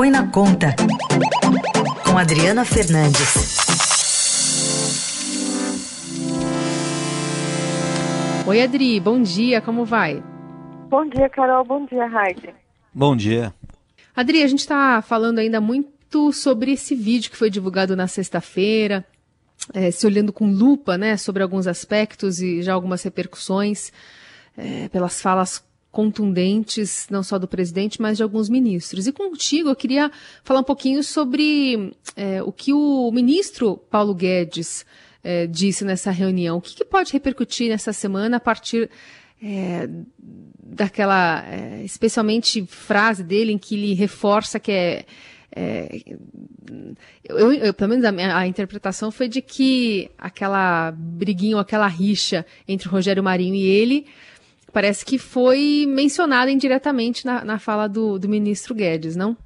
Põe 0.00 0.10
na 0.10 0.26
Conta, 0.30 0.74
com 2.06 2.16
Adriana 2.16 2.64
Fernandes. 2.64 3.58
Oi, 8.46 8.62
Adri, 8.62 8.98
bom 8.98 9.20
dia, 9.20 9.60
como 9.60 9.84
vai? 9.84 10.24
Bom 10.88 11.06
dia, 11.06 11.28
Carol, 11.28 11.66
bom 11.66 11.84
dia, 11.84 12.06
Raíssa. 12.06 12.48
Bom 12.94 13.14
dia. 13.14 13.52
Adri, 14.16 14.42
a 14.42 14.46
gente 14.46 14.60
está 14.60 15.02
falando 15.02 15.38
ainda 15.38 15.60
muito 15.60 16.32
sobre 16.32 16.72
esse 16.72 16.94
vídeo 16.94 17.30
que 17.30 17.36
foi 17.36 17.50
divulgado 17.50 17.94
na 17.94 18.08
sexta-feira, 18.08 19.04
é, 19.74 19.90
se 19.90 20.06
olhando 20.06 20.32
com 20.32 20.50
lupa 20.50 20.96
né, 20.96 21.18
sobre 21.18 21.42
alguns 21.42 21.66
aspectos 21.66 22.40
e 22.40 22.62
já 22.62 22.72
algumas 22.72 23.02
repercussões 23.02 23.92
é, 24.56 24.88
pelas 24.88 25.20
falas 25.20 25.62
contundentes, 25.90 27.08
não 27.10 27.22
só 27.22 27.38
do 27.38 27.48
presidente, 27.48 28.00
mas 28.00 28.16
de 28.16 28.22
alguns 28.22 28.48
ministros. 28.48 29.06
E 29.06 29.12
contigo, 29.12 29.68
eu 29.68 29.76
queria 29.76 30.10
falar 30.44 30.60
um 30.60 30.64
pouquinho 30.64 31.02
sobre 31.02 31.92
é, 32.16 32.42
o 32.42 32.52
que 32.52 32.72
o 32.72 33.10
ministro 33.12 33.76
Paulo 33.90 34.14
Guedes 34.14 34.86
é, 35.22 35.46
disse 35.46 35.84
nessa 35.84 36.10
reunião. 36.10 36.58
O 36.58 36.60
que, 36.60 36.76
que, 36.76 36.84
pode 36.84 37.12
repercutir 37.12 37.68
nessa 37.68 37.92
semana 37.92 38.36
a 38.36 38.40
partir 38.40 38.88
é, 39.42 39.88
daquela, 40.62 41.44
é, 41.48 41.82
especialmente, 41.82 42.64
frase 42.66 43.24
dele 43.24 43.52
em 43.52 43.58
que 43.58 43.74
ele 43.74 43.94
reforça 43.94 44.60
que 44.60 44.70
é. 44.70 45.04
é 45.54 46.02
eu, 47.24 47.52
eu, 47.52 47.74
pelo 47.74 47.90
menos 47.90 48.04
a, 48.04 48.12
minha, 48.12 48.36
a, 48.36 48.46
interpretação 48.46 49.10
foi 49.10 49.28
de 49.28 49.42
que 49.42 50.08
aquela 50.16 50.92
briguinha, 50.92 51.58
aquela 51.58 51.88
rixa 51.88 52.46
entre 52.68 52.86
o 52.86 52.90
Rogério 52.92 53.24
Marinho 53.24 53.56
e 53.56 53.66
ele 53.66 54.06
parece 54.72 55.04
que 55.04 55.18
foi 55.18 55.84
mencionada 55.88 56.50
indiretamente 56.50 57.26
na, 57.26 57.44
na 57.44 57.58
fala 57.58 57.88
do, 57.88 58.18
do 58.18 58.28
ministro 58.28 58.74
Guedes, 58.74 59.16
não? 59.16 59.36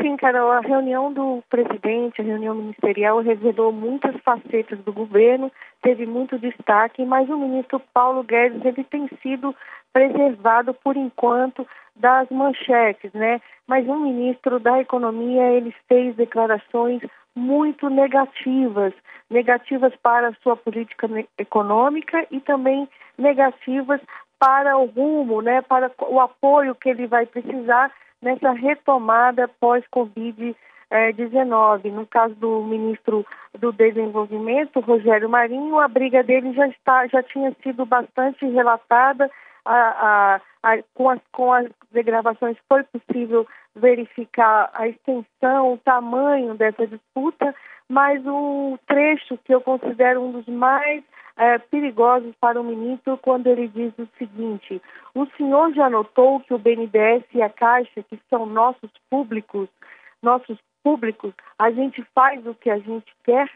Sim, 0.00 0.16
Carol, 0.18 0.50
a 0.50 0.60
reunião 0.60 1.10
do 1.12 1.42
presidente, 1.48 2.20
a 2.20 2.24
reunião 2.24 2.54
ministerial 2.54 3.20
revelou 3.20 3.72
muitas 3.72 4.14
facetas 4.22 4.78
do 4.80 4.92
governo, 4.92 5.50
teve 5.82 6.04
muito 6.04 6.38
destaque, 6.38 7.04
mas 7.04 7.28
o 7.30 7.38
ministro 7.38 7.80
Paulo 7.94 8.22
Guedes 8.22 8.62
ele 8.64 8.84
tem 8.84 9.08
sido 9.22 9.54
preservado 9.92 10.74
por 10.74 10.96
enquanto 10.96 11.66
das 11.94 12.28
manchetes, 12.28 13.10
né? 13.14 13.40
Mas 13.66 13.88
um 13.88 13.98
ministro 14.00 14.60
da 14.60 14.78
economia 14.78 15.50
ele 15.52 15.74
fez 15.88 16.14
declarações 16.14 17.00
muito 17.34 17.88
negativas, 17.88 18.92
negativas 19.30 19.94
para 20.02 20.28
a 20.28 20.34
sua 20.42 20.56
política 20.56 21.08
econômica 21.38 22.26
e 22.30 22.40
também 22.40 22.86
negativas 23.18 24.00
para 24.38 24.76
o 24.76 24.84
rumo, 24.86 25.40
né, 25.40 25.62
para 25.62 25.90
o 26.08 26.20
apoio 26.20 26.74
que 26.74 26.90
ele 26.90 27.06
vai 27.06 27.24
precisar 27.26 27.90
nessa 28.20 28.50
retomada 28.52 29.48
pós-Covid-19. 29.60 31.92
No 31.92 32.06
caso 32.06 32.34
do 32.34 32.64
ministro 32.64 33.24
do 33.58 33.72
Desenvolvimento, 33.72 34.80
Rogério 34.80 35.28
Marinho, 35.28 35.78
a 35.78 35.86
briga 35.88 36.22
dele 36.22 36.52
já, 36.52 36.68
está, 36.68 37.06
já 37.06 37.22
tinha 37.22 37.54
sido 37.62 37.86
bastante 37.86 38.44
relatada. 38.46 39.30
A, 39.64 39.74
a, 39.74 40.40
a, 40.62 40.78
com, 40.94 41.08
as, 41.10 41.20
com 41.32 41.52
as 41.52 41.66
degravações 41.90 42.56
foi 42.68 42.84
possível 42.84 43.44
verificar 43.74 44.70
a 44.72 44.86
extensão, 44.88 45.72
o 45.72 45.78
tamanho 45.78 46.54
dessa 46.54 46.86
disputa, 46.86 47.52
mas 47.88 48.24
o 48.26 48.78
trecho 48.86 49.36
que 49.44 49.52
eu 49.54 49.60
considero 49.60 50.22
um 50.22 50.32
dos 50.32 50.46
mais 50.46 51.02
é, 51.36 51.58
perigosos 51.58 52.34
para 52.40 52.60
o 52.60 52.64
ministro 52.64 53.18
quando 53.18 53.46
ele 53.46 53.68
diz 53.68 53.92
o 53.98 54.08
seguinte: 54.18 54.80
o 55.14 55.26
senhor 55.36 55.72
já 55.74 55.90
notou 55.90 56.40
que 56.40 56.54
o 56.54 56.58
BNDES 56.58 57.24
e 57.34 57.42
a 57.42 57.50
Caixa, 57.50 58.02
que 58.02 58.18
são 58.30 58.46
nossos 58.46 58.90
públicos, 59.10 59.68
nossos 60.22 60.58
públicos, 60.82 61.34
a 61.58 61.70
gente 61.70 62.02
faz 62.14 62.46
o 62.46 62.54
que 62.54 62.70
a 62.70 62.78
gente 62.78 63.12
quer? 63.24 63.50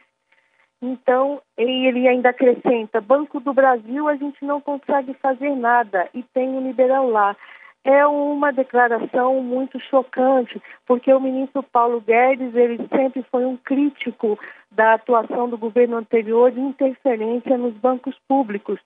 Então, 0.82 1.40
ele 1.56 2.06
ainda 2.06 2.30
acrescenta: 2.30 3.00
Banco 3.00 3.40
do 3.40 3.52
Brasil, 3.52 4.08
a 4.08 4.16
gente 4.16 4.44
não 4.44 4.60
consegue 4.60 5.14
fazer 5.14 5.54
nada 5.56 6.08
e 6.14 6.22
tem 6.22 6.56
o 6.56 6.60
liberal 6.60 7.08
lá 7.08 7.36
é 7.84 8.06
uma 8.06 8.52
declaração 8.52 9.42
muito 9.42 9.80
chocante, 9.80 10.60
porque 10.86 11.12
o 11.12 11.20
ministro 11.20 11.62
Paulo 11.62 12.00
Guedes 12.00 12.54
ele 12.54 12.86
sempre 12.88 13.22
foi 13.30 13.44
um 13.46 13.56
crítico 13.56 14.38
da 14.70 14.94
atuação 14.94 15.48
do 15.48 15.56
governo 15.56 15.96
anterior 15.96 16.50
de 16.50 16.60
interferência 16.60 17.56
nos 17.56 17.74
bancos 17.74 18.16
públicos. 18.28 18.78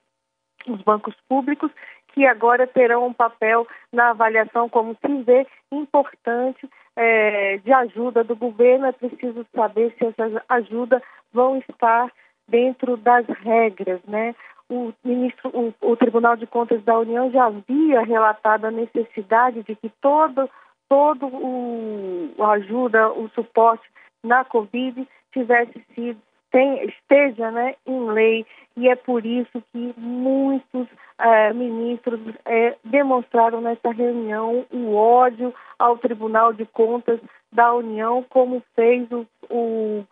Os 0.66 0.81
bancos 0.82 1.15
públicos 1.28 1.71
que 2.15 2.25
agora 2.25 2.66
terão 2.66 3.06
um 3.06 3.12
papel 3.12 3.66
na 3.93 4.10
avaliação, 4.10 4.69
como 4.69 4.97
se 5.05 5.22
vê, 5.25 5.47
importante 5.72 6.69
é, 6.97 7.59
de 7.59 7.72
ajuda 7.72 8.22
do 8.22 8.37
governo. 8.37 8.87
É 8.87 8.93
preciso 8.93 9.44
saber 9.55 9.93
se 9.99 10.06
essas 10.06 10.41
ajudas 10.49 11.03
vão 11.32 11.59
estar 11.59 12.11
dentro 12.49 12.97
das 12.97 13.26
regras, 13.26 14.00
né? 14.06 14.34
O, 14.71 14.93
ministro, 15.05 15.51
o, 15.53 15.75
o, 15.81 15.97
Tribunal 15.97 16.37
de 16.37 16.47
Contas 16.47 16.83
da 16.83 16.99
União 16.99 17.31
já 17.31 17.47
havia 17.47 18.01
relatado 18.03 18.65
a 18.65 18.71
necessidade 18.71 19.63
de 19.63 19.75
que 19.75 19.91
todo, 20.01 20.49
todo 20.89 21.27
o, 21.27 22.35
a 22.39 22.53
ajuda, 22.53 23.13
o 23.13 23.29
suporte 23.31 23.85
na 24.23 24.45
Covid 24.45 25.07
tivesse 25.33 25.85
sido 25.95 26.21
tem, 26.55 26.85
esteja 26.85 27.51
né, 27.51 27.75
em 27.85 28.11
lei. 28.11 28.47
E 28.77 28.89
é 28.89 28.95
por 28.95 29.27
isso 29.27 29.61
que 29.73 29.95
muitos 29.97 30.87
é, 31.19 31.53
ministros 31.53 32.21
é, 32.45 32.77
demonstraram 32.85 33.61
nessa 33.61 33.91
reunião 33.91 34.65
o 34.73 34.95
ódio 34.95 35.53
ao 35.77 35.99
Tribunal 35.99 36.53
de 36.53 36.65
Contas 36.65 37.19
da 37.53 37.75
União, 37.75 38.25
como 38.31 38.63
fez 38.77 39.11
o, 39.11 39.27
o 39.51 40.05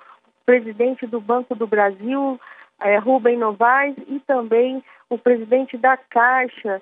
presidente 0.44 1.06
do 1.06 1.20
Banco 1.20 1.54
do 1.54 1.66
Brasil, 1.66 2.40
é, 2.84 2.98
Rubem 2.98 3.36
Novaes 3.36 3.96
e 4.08 4.20
também 4.20 4.82
o 5.08 5.18
presidente 5.18 5.76
da 5.76 5.96
Caixa, 5.96 6.80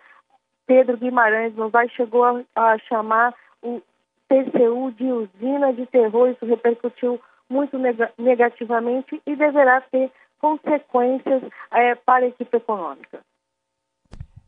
Pedro 0.66 0.96
Guimarães 0.96 1.54
Novaes, 1.54 1.92
chegou 1.92 2.24
a, 2.24 2.42
a 2.54 2.78
chamar 2.78 3.34
o 3.62 3.80
TCU 4.28 4.92
de 4.92 5.04
usina 5.04 5.72
de 5.72 5.86
terror. 5.86 6.28
Isso 6.28 6.46
repercutiu 6.46 7.20
muito 7.48 7.76
negativamente 8.16 9.20
e 9.26 9.34
deverá 9.34 9.80
ter 9.80 10.10
consequências 10.40 11.42
é, 11.72 11.94
para 11.94 12.24
a 12.24 12.28
equipe 12.28 12.56
econômica. 12.56 13.20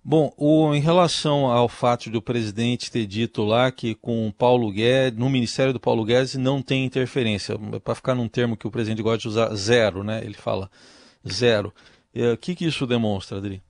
Bom, 0.05 0.33
o, 0.37 0.75
em 0.75 0.81
relação 0.81 1.47
ao 1.47 1.69
fato 1.69 2.11
do 2.11 2.21
presidente 2.21 2.91
ter 2.91 3.07
dito 3.07 3.45
lá 3.45 3.71
que 3.71 3.95
com 3.95 4.27
o 4.27 4.33
Paulo 4.33 4.69
Guedes, 4.73 5.17
no 5.17 5.31
Ministério 5.31 5.73
do 5.73 5.79
Paulo 5.79 6.05
Guedes 6.05 6.35
não 6.35 6.61
tem 6.61 6.85
interferência, 6.85 7.57
para 7.85 7.95
ficar 7.95 8.15
num 8.15 8.29
termo 8.29 8.57
que 8.57 8.67
o 8.67 8.71
presidente 8.71 9.03
gosta 9.03 9.19
de 9.19 9.29
usar, 9.29 9.55
zero, 9.55 10.03
né? 10.03 10.21
Ele 10.25 10.35
fala 10.35 10.69
zero. 11.27 11.73
O 12.15 12.37
que, 12.37 12.55
que 12.55 12.67
isso 12.67 12.87
demonstra, 12.87 13.39
Adri? 13.39 13.63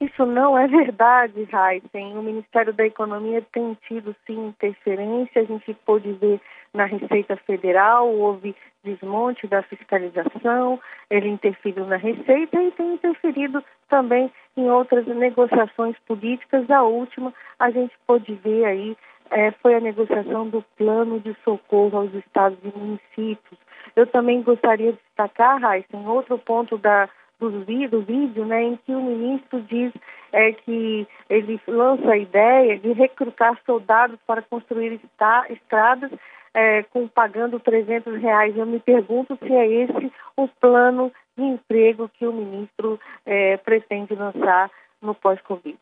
Isso 0.00 0.26
não 0.26 0.58
é 0.58 0.66
verdade, 0.66 1.48
Heisen. 1.52 2.18
O 2.18 2.22
Ministério 2.22 2.72
da 2.72 2.84
Economia 2.84 3.42
tem 3.52 3.76
tido, 3.88 4.14
sim, 4.26 4.48
interferência. 4.48 5.42
A 5.42 5.44
gente 5.44 5.72
pôde 5.86 6.12
ver 6.12 6.40
na 6.74 6.84
Receita 6.84 7.36
Federal, 7.36 8.08
houve 8.08 8.54
desmonte 8.82 9.46
da 9.46 9.62
fiscalização, 9.62 10.78
ele 11.08 11.28
interferiu 11.28 11.86
na 11.86 11.96
Receita 11.96 12.60
e 12.60 12.70
tem 12.72 12.94
interferido 12.94 13.64
também 13.88 14.30
em 14.56 14.68
outras 14.68 15.06
negociações 15.06 15.96
políticas. 16.06 16.68
A 16.68 16.82
última, 16.82 17.32
a 17.58 17.70
gente 17.70 17.94
pôde 18.06 18.34
ver 18.34 18.64
aí, 18.66 18.96
é, 19.30 19.52
foi 19.52 19.74
a 19.74 19.80
negociação 19.80 20.48
do 20.48 20.62
plano 20.76 21.18
de 21.20 21.34
socorro 21.44 21.98
aos 21.98 22.12
estados 22.14 22.58
e 22.62 22.78
municípios. 22.78 23.58
Eu 23.96 24.06
também 24.06 24.42
gostaria 24.42 24.92
de 24.92 24.98
destacar, 24.98 25.62
Heisen, 25.62 26.06
outro 26.06 26.38
ponto 26.38 26.76
da, 26.78 27.08
do, 27.38 27.50
do 27.50 28.00
vídeo, 28.02 28.44
né, 28.44 28.62
em 28.62 28.76
que 28.76 28.92
o 28.92 29.00
ministro 29.00 29.60
diz 29.62 29.92
é, 30.32 30.52
que 30.52 31.06
ele 31.30 31.60
lança 31.66 32.10
a 32.10 32.16
ideia 32.16 32.78
de 32.78 32.92
recrutar 32.92 33.58
soldados 33.64 34.18
para 34.26 34.42
construir 34.42 35.00
estradas 35.48 36.10
é, 36.52 36.82
com 36.84 37.06
pagando 37.08 37.60
300 37.60 38.20
reais. 38.20 38.56
Eu 38.56 38.66
me 38.66 38.80
pergunto 38.80 39.36
se 39.36 39.52
é 39.52 39.66
esse 39.66 40.12
o 40.36 40.48
plano 40.48 41.12
de 41.36 41.44
emprego 41.44 42.08
que 42.08 42.26
o 42.26 42.32
ministro 42.32 42.98
é, 43.24 43.56
pretende 43.58 44.14
lançar 44.14 44.70
no 45.00 45.14
pós-Covid 45.14 45.78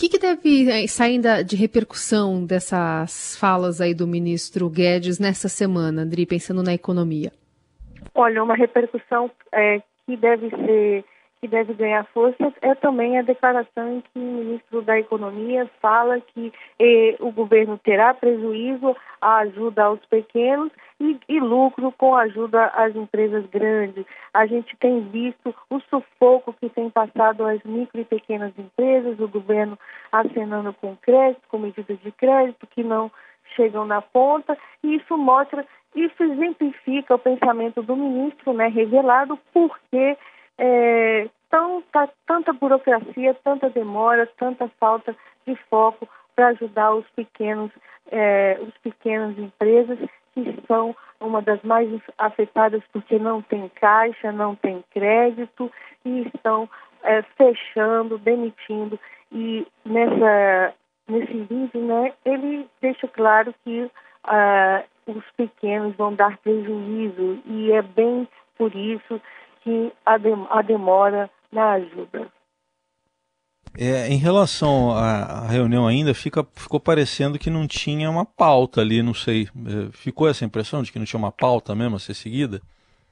que, 0.00 0.08
que 0.08 0.18
deve 0.18 0.70
eh, 0.70 0.86
sair 0.86 1.20
de 1.44 1.56
repercussão 1.56 2.46
dessas 2.46 3.36
falas 3.36 3.82
aí 3.82 3.92
do 3.92 4.06
ministro 4.06 4.70
Guedes 4.70 5.18
nessa 5.18 5.46
semana, 5.46 6.02
Andri, 6.02 6.24
pensando 6.24 6.62
na 6.62 6.72
economia? 6.72 7.30
Olha, 8.14 8.42
uma 8.42 8.54
repercussão 8.54 9.30
é, 9.52 9.82
que 10.06 10.16
deve 10.16 10.48
ser 10.48 11.04
que 11.40 11.48
deve 11.48 11.72
ganhar 11.72 12.04
força 12.12 12.52
é 12.60 12.74
também 12.74 13.18
a 13.18 13.22
declaração 13.22 13.96
em 13.96 14.00
que 14.02 14.18
o 14.18 14.20
ministro 14.20 14.82
da 14.82 14.98
Economia 14.98 15.68
fala 15.80 16.20
que 16.20 16.52
eh, 16.78 17.16
o 17.18 17.32
governo 17.32 17.78
terá 17.78 18.12
prejuízo 18.12 18.94
à 19.20 19.38
ajuda 19.38 19.84
aos 19.84 20.04
pequenos 20.06 20.70
e, 21.00 21.18
e, 21.26 21.40
lucro 21.40 21.90
com 21.92 22.14
ajuda 22.14 22.66
às 22.66 22.94
empresas 22.94 23.46
grandes. 23.46 24.04
A 24.34 24.44
gente 24.44 24.76
tem 24.76 25.00
visto 25.08 25.54
o 25.70 25.80
sufoco 25.80 26.52
que 26.60 26.68
tem 26.68 26.90
passado 26.90 27.46
às 27.46 27.62
micro 27.64 28.02
e 28.02 28.04
pequenas 28.04 28.52
empresas, 28.58 29.18
o 29.18 29.26
governo 29.26 29.78
acenando 30.12 30.74
com 30.74 30.94
crédito, 30.96 31.40
com 31.48 31.58
medidas 31.58 31.98
de 32.00 32.12
crédito 32.12 32.66
que 32.66 32.84
não 32.84 33.10
chegam 33.56 33.86
na 33.86 34.02
ponta, 34.02 34.56
e 34.84 34.96
isso 34.96 35.16
mostra, 35.16 35.66
isso 35.94 36.22
exemplifica 36.22 37.14
o 37.14 37.18
pensamento 37.18 37.82
do 37.82 37.96
ministro, 37.96 38.52
né, 38.52 38.68
revelado 38.68 39.38
porque 39.52 40.16
é, 40.62 41.26
tanta, 41.48 42.10
tanta 42.26 42.52
burocracia, 42.52 43.34
tanta 43.42 43.70
demora, 43.70 44.28
tanta 44.38 44.68
falta 44.78 45.16
de 45.46 45.56
foco 45.70 46.06
para 46.36 46.48
ajudar 46.48 46.94
os 46.94 47.08
pequenos, 47.16 47.70
é, 48.12 48.58
os 48.60 48.76
pequenas 48.82 49.38
empresas 49.38 49.98
que 50.34 50.62
são 50.68 50.94
uma 51.18 51.40
das 51.40 51.62
mais 51.62 51.88
afetadas 52.18 52.82
porque 52.92 53.18
não 53.18 53.40
tem 53.40 53.70
caixa, 53.70 54.30
não 54.30 54.54
tem 54.54 54.84
crédito 54.90 55.72
e 56.04 56.28
estão 56.34 56.68
é, 57.02 57.22
fechando, 57.38 58.18
demitindo. 58.18 59.00
E 59.32 59.66
nessa, 59.82 60.74
nesse 61.08 61.32
vídeo, 61.32 61.80
né, 61.80 62.12
ele 62.22 62.68
deixa 62.82 63.08
claro 63.08 63.54
que 63.64 63.82
uh, 63.84 64.84
os 65.06 65.24
pequenos 65.36 65.96
vão 65.96 66.14
dar 66.14 66.36
prejuízo 66.38 67.38
e 67.46 67.72
é 67.72 67.80
bem 67.80 68.28
por 68.58 68.74
isso 68.74 69.20
que 69.70 69.92
a, 70.04 70.14
a 70.58 70.62
demora 70.62 71.30
na 71.52 71.72
ajuda. 71.72 72.26
É, 73.78 74.08
em 74.08 74.16
relação 74.16 74.90
à 74.90 75.46
reunião 75.46 75.86
ainda, 75.86 76.12
fica, 76.12 76.44
ficou 76.56 76.80
parecendo 76.80 77.38
que 77.38 77.48
não 77.48 77.68
tinha 77.68 78.10
uma 78.10 78.24
pauta 78.24 78.80
ali, 78.80 79.00
não 79.00 79.14
sei. 79.14 79.44
É, 79.44 79.92
ficou 79.92 80.28
essa 80.28 80.44
impressão 80.44 80.82
de 80.82 80.90
que 80.90 80.98
não 80.98 81.06
tinha 81.06 81.18
uma 81.18 81.30
pauta 81.30 81.74
mesmo 81.74 81.96
a 81.96 82.00
ser 82.00 82.14
seguida? 82.14 82.60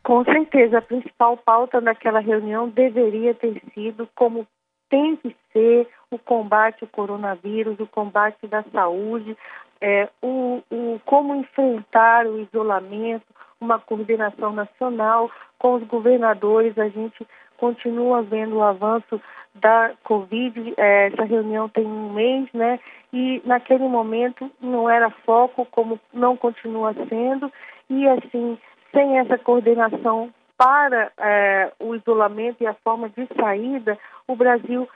Com 0.02 0.24
certeza, 0.24 0.78
a 0.78 0.82
principal 0.82 1.36
pauta 1.36 1.80
daquela 1.80 2.18
reunião 2.18 2.68
deveria 2.68 3.34
ter 3.34 3.62
sido 3.72 4.08
como 4.16 4.46
tem 4.90 5.16
que 5.16 5.36
ser 5.52 5.86
o 6.10 6.18
combate 6.18 6.82
ao 6.82 6.88
coronavírus, 6.88 7.78
o 7.78 7.86
combate 7.86 8.46
da 8.48 8.64
saúde, 8.72 9.36
é, 9.80 10.08
o, 10.20 10.60
o, 10.70 11.00
como 11.04 11.36
enfrentar 11.36 12.26
o 12.26 12.40
isolamento, 12.40 13.26
uma 13.60 13.78
coordenação 13.78 14.52
nacional 14.52 15.30
com 15.58 15.74
os 15.74 15.84
governadores. 15.84 16.78
A 16.78 16.88
gente 16.88 17.26
continua 17.56 18.22
vendo 18.22 18.56
o 18.56 18.62
avanço 18.62 19.20
da 19.54 19.92
Covid. 20.04 20.74
É, 20.76 21.08
essa 21.08 21.24
reunião 21.24 21.68
tem 21.68 21.86
um 21.86 22.12
mês, 22.12 22.48
né? 22.52 22.78
E 23.12 23.42
naquele 23.44 23.86
momento 23.88 24.50
não 24.60 24.88
era 24.88 25.10
foco, 25.10 25.66
como 25.70 25.98
não 26.12 26.36
continua 26.36 26.94
sendo. 27.08 27.52
E 27.90 28.08
assim, 28.08 28.58
sem 28.92 29.18
essa 29.18 29.38
coordenação 29.38 30.32
para 30.56 31.12
é, 31.18 31.72
o 31.78 31.94
isolamento 31.94 32.62
e 32.62 32.66
a 32.66 32.74
forma 32.74 33.08
de 33.08 33.28
saída, 33.40 33.96
o 34.26 34.34
Brasil, 34.34 34.88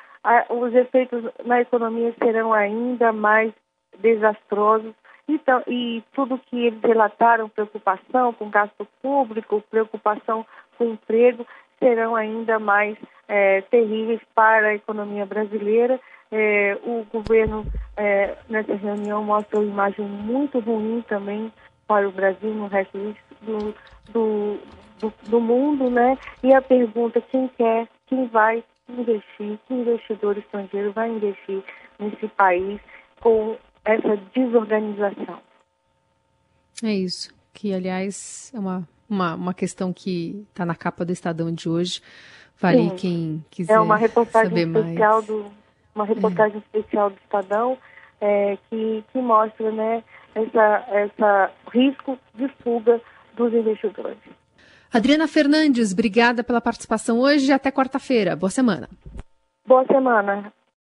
os 0.50 0.74
efeitos 0.74 1.24
na 1.44 1.60
economia 1.60 2.12
serão 2.22 2.52
ainda 2.52 3.12
mais 3.12 3.52
desastrosos. 4.00 4.92
Então, 5.28 5.62
e 5.66 6.02
tudo 6.12 6.38
que 6.38 6.66
eles 6.66 6.80
relataram, 6.82 7.48
preocupação 7.48 8.32
com 8.32 8.50
gasto 8.50 8.86
público, 9.00 9.62
preocupação 9.70 10.44
com 10.76 10.84
emprego, 10.84 11.46
serão 11.78 12.14
ainda 12.14 12.58
mais 12.58 12.96
é, 13.28 13.60
terríveis 13.62 14.20
para 14.34 14.68
a 14.68 14.74
economia 14.74 15.26
brasileira. 15.26 16.00
É, 16.30 16.78
o 16.84 17.04
governo, 17.12 17.64
é, 17.96 18.36
nessa 18.48 18.74
reunião, 18.74 19.22
mostra 19.22 19.58
uma 19.58 19.68
imagem 19.68 20.06
muito 20.06 20.58
ruim 20.60 21.04
também 21.08 21.52
para 21.86 22.08
o 22.08 22.12
Brasil 22.12 22.54
no 22.54 22.68
resto 22.68 22.98
do, 23.42 23.74
do, 24.10 24.58
do, 24.98 25.12
do 25.28 25.40
mundo, 25.40 25.90
né? 25.90 26.16
E 26.42 26.54
a 26.54 26.62
pergunta, 26.62 27.20
quem 27.20 27.48
quer, 27.48 27.86
quem 28.06 28.26
vai 28.28 28.64
investir, 28.88 29.58
que 29.66 29.74
investidor 29.74 30.38
estrangeiro 30.38 30.92
vai 30.92 31.10
investir 31.10 31.62
nesse 31.98 32.28
país 32.28 32.80
com 33.20 33.56
essa 33.84 34.16
desorganização. 34.34 35.38
É 36.82 36.92
isso, 36.92 37.32
que 37.52 37.72
aliás 37.72 38.52
é 38.54 38.58
uma, 38.58 38.88
uma, 39.08 39.34
uma 39.34 39.54
questão 39.54 39.92
que 39.92 40.44
está 40.50 40.64
na 40.64 40.74
capa 40.74 41.04
do 41.04 41.12
Estadão 41.12 41.52
de 41.52 41.68
hoje. 41.68 42.00
Vale 42.60 42.90
Sim, 42.90 42.96
quem 42.96 43.44
quiser 43.50 43.74
É 43.74 43.80
uma 43.80 43.96
reportagem 43.96 44.48
saber 44.48 44.68
especial 44.68 45.14
mais. 45.14 45.26
do 45.26 45.62
uma 45.94 46.04
reportagem 46.04 46.56
é. 46.56 46.78
especial 46.78 47.10
do 47.10 47.16
Estadão 47.16 47.78
é, 48.20 48.56
que, 48.70 49.04
que 49.12 49.18
mostra 49.20 49.70
né, 49.70 50.02
essa, 50.34 50.86
essa 50.88 51.50
risco 51.72 52.18
de 52.34 52.48
fuga 52.62 53.00
dos 53.36 53.52
investidores. 53.52 54.18
Adriana 54.92 55.26
Fernandes, 55.26 55.92
obrigada 55.92 56.44
pela 56.44 56.60
participação 56.60 57.18
hoje 57.20 57.50
e 57.50 57.52
até 57.52 57.70
quarta-feira. 57.70 58.36
Boa 58.36 58.50
semana. 58.50 58.88
Boa 59.66 59.84
semana. 59.86 60.52